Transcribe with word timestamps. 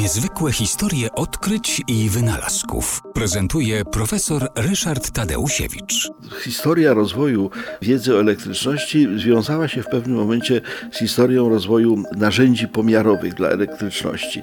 Niezwykłe 0.00 0.52
historie 0.52 1.12
odkryć 1.12 1.82
i 1.88 2.10
wynalazków 2.10 3.02
prezentuje 3.14 3.84
profesor 3.84 4.48
Ryszard 4.56 5.10
Tadeusiewicz. 5.10 6.10
Historia 6.44 6.94
rozwoju 6.94 7.50
wiedzy 7.82 8.16
o 8.16 8.20
elektryczności 8.20 9.08
związała 9.16 9.68
się 9.68 9.82
w 9.82 9.86
pewnym 9.86 10.16
momencie 10.16 10.60
z 10.92 10.98
historią 10.98 11.48
rozwoju 11.48 12.02
narzędzi 12.16 12.68
pomiarowych 12.68 13.34
dla 13.34 13.48
elektryczności. 13.48 14.42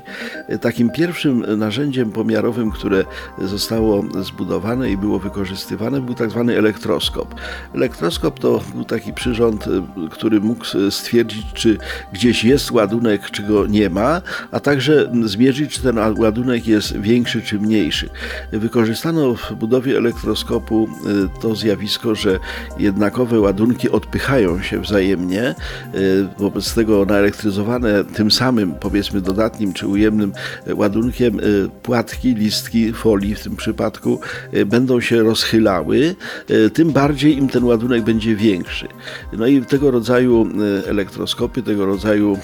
Takim 0.61 0.89
pierwszym 0.89 1.59
narzędziem 1.59 2.11
pomiarowym, 2.11 2.71
które 2.71 3.03
zostało 3.41 4.03
zbudowane 4.21 4.91
i 4.91 4.97
było 4.97 5.19
wykorzystywane, 5.19 6.01
był 6.01 6.13
tak 6.15 6.29
zwany 6.31 6.57
elektroskop. 6.57 7.35
Elektroskop 7.75 8.39
to 8.39 8.63
był 8.75 8.83
taki 8.83 9.13
przyrząd, 9.13 9.65
który 10.11 10.41
mógł 10.41 10.65
stwierdzić, 10.89 11.45
czy 11.53 11.77
gdzieś 12.13 12.43
jest 12.43 12.71
ładunek, 12.71 13.31
czy 13.31 13.43
go 13.43 13.67
nie 13.67 13.89
ma, 13.89 14.21
a 14.51 14.59
także 14.59 15.12
zmierzyć, 15.23 15.46
czy 15.53 15.81
ten 15.81 15.97
ładunek 16.17 16.67
jest 16.67 16.97
większy 16.97 17.41
czy 17.41 17.59
mniejszy. 17.59 18.09
Wykorzystano 18.51 19.35
w 19.35 19.53
budowie 19.53 19.97
elektroskopu 19.97 20.87
y, 21.35 21.41
to 21.41 21.55
zjawisko, 21.55 22.15
że 22.15 22.39
jednakowe 22.79 23.39
ładunki 23.39 23.89
odpychają 23.89 24.61
się 24.61 24.79
wzajemnie, 24.79 25.55
y, 25.95 26.27
wobec 26.37 26.73
tego 26.73 27.05
naelektryzowane 27.05 28.03
tym 28.03 28.31
samym, 28.31 28.71
powiedzmy 28.71 29.21
dodatnim 29.21 29.73
czy 29.73 29.87
ujemnym 29.87 30.33
ładunkiem 30.75 31.39
y, 31.39 31.70
płatki, 31.84 32.35
listki 32.35 32.93
folii 32.93 33.35
w 33.35 33.43
tym 33.43 33.55
przypadku 33.55 34.20
będą 34.65 35.01
się 35.01 35.23
rozchylały, 35.23 36.15
tym 36.73 36.91
bardziej 36.91 37.37
im 37.37 37.48
ten 37.48 37.63
ładunek 37.63 38.03
będzie 38.03 38.35
większy. 38.35 38.87
No 39.34 39.48
i 39.48 39.61
tego 39.61 39.91
rodzaju 39.91 40.48
elektroskopy, 40.85 41.63
tego 41.63 41.85
rodzaju 41.85 42.37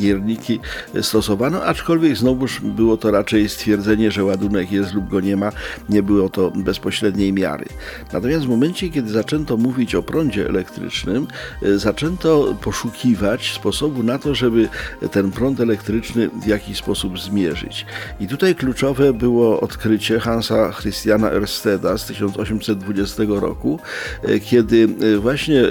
mierniki 0.00 0.60
stosowano, 1.00 1.64
aczkolwiek 1.64 2.16
znowuż 2.40 2.60
było 2.60 2.96
to 2.96 3.10
raczej 3.10 3.48
stwierdzenie, 3.48 4.10
że 4.10 4.24
ładunek 4.24 4.72
jest 4.72 4.94
lub 4.94 5.08
go 5.08 5.20
nie 5.20 5.36
ma, 5.36 5.52
nie 5.88 6.02
było 6.02 6.28
to 6.28 6.50
bezpośredniej 6.50 7.32
miary. 7.32 7.64
Natomiast 8.12 8.44
w 8.44 8.48
momencie, 8.48 8.88
kiedy 8.88 9.10
zaczęto 9.10 9.56
mówić 9.56 9.94
o 9.94 10.02
prądzie 10.02 10.48
elektrycznym, 10.48 11.26
e, 11.62 11.78
zaczęto 11.78 12.56
poszukiwać 12.62 13.52
sposobu 13.52 14.02
na 14.02 14.18
to, 14.18 14.34
żeby 14.34 14.68
ten 15.10 15.30
prąd 15.30 15.60
elektryczny 15.60 16.30
w 16.42 16.46
jakiś 16.46 16.78
sposób 16.78 17.18
zmierzyć. 17.18 17.86
I 18.20 18.26
tutaj 18.26 18.54
kluczowe 18.54 19.12
było 19.12 19.60
odkrycie 19.60 20.20
Hansa 20.20 20.72
Christiana 20.72 21.30
Ersteda 21.30 21.98
z 21.98 22.06
1820 22.06 23.40
roku, 23.40 23.80
e, 24.22 24.40
kiedy 24.40 24.88
e, 25.14 25.18
właśnie 25.18 25.62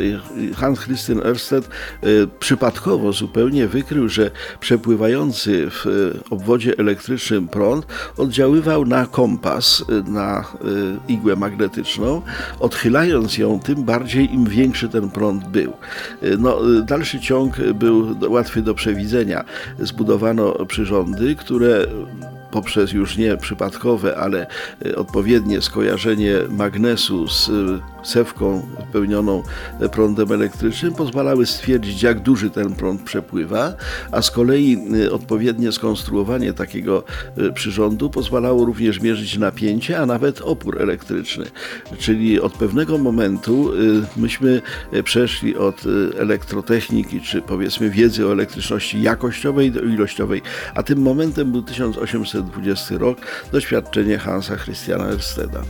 Hans 0.55 0.79
Christian 0.79 1.19
Ørsted 1.19 1.69
przypadkowo 2.39 3.13
zupełnie 3.13 3.67
wykrył, 3.67 4.09
że 4.09 4.31
przepływający 4.59 5.69
w 5.69 5.85
obwodzie 6.29 6.58
elektrycznym 6.67 7.47
prąd 7.47 7.85
oddziaływał 8.17 8.85
na 8.85 9.05
kompas, 9.05 9.85
na 10.07 10.39
y, 10.39 10.43
igłę 11.07 11.35
magnetyczną, 11.35 12.21
odchylając 12.59 13.37
ją, 13.37 13.59
tym 13.59 13.83
bardziej 13.83 14.33
im 14.33 14.45
większy 14.45 14.89
ten 14.89 15.09
prąd 15.09 15.47
był. 15.47 15.73
Y, 16.23 16.37
no, 16.37 16.77
y, 16.77 16.83
dalszy 16.83 17.19
ciąg 17.19 17.57
był 17.73 18.15
łatwy 18.29 18.61
do 18.61 18.73
przewidzenia. 18.73 19.43
Zbudowano 19.79 20.65
przyrządy, 20.65 21.35
które 21.35 21.85
poprzez 22.51 22.91
już 22.91 23.17
nie 23.17 23.37
przypadkowe, 23.37 24.17
ale 24.17 24.47
e, 24.85 24.95
odpowiednie 24.95 25.61
skojarzenie 25.61 26.33
magnesu 26.49 27.27
z 27.27 27.49
e, 27.49 27.53
cewką 28.05 28.67
wypełnioną 28.79 29.43
prądem 29.91 30.31
elektrycznym 30.31 30.93
pozwalały 30.93 31.45
stwierdzić, 31.45 32.03
jak 32.03 32.19
duży 32.19 32.49
ten 32.49 32.75
prąd 32.75 33.01
przepływa, 33.01 33.73
a 34.11 34.21
z 34.21 34.31
kolei 34.31 34.77
e, 35.05 35.11
odpowiednie 35.11 35.71
skonstruowanie 35.71 36.53
takiego 36.53 37.03
przyrządu 37.53 38.09
pozwalało 38.09 38.65
również 38.65 39.01
mierzyć 39.01 39.37
napięcie, 39.37 39.99
a 39.99 40.05
nawet 40.05 40.41
opór 40.41 40.81
elektryczny. 40.81 41.45
Czyli 41.97 42.41
od 42.41 42.53
pewnego 42.53 42.97
momentu 42.97 43.71
myśmy 44.17 44.61
przeszli 45.03 45.55
od 45.55 45.83
elektrotechniki, 46.17 47.21
czy 47.21 47.41
powiedzmy 47.41 47.89
wiedzy 47.89 48.27
o 48.27 48.31
elektryczności 48.31 49.01
jakościowej 49.01 49.71
do 49.71 49.81
ilościowej, 49.81 50.41
a 50.75 50.83
tym 50.83 51.01
momentem 51.01 51.51
był 51.51 51.61
1800 51.61 52.38
1920 52.43 52.97
rok, 52.97 53.17
doświadczenie 53.51 54.17
Hansa 54.17 54.57
Christiana 54.57 55.05
Ersteda. 55.05 55.61